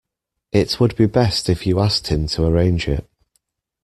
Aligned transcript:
It 0.51 0.79
would 0.79 0.95
be 0.95 1.05
best 1.05 1.47
if 1.47 1.67
you 1.67 1.79
asked 1.79 2.07
him 2.07 2.25
to 2.29 2.47
arrange 2.47 2.87
it. 2.87 3.07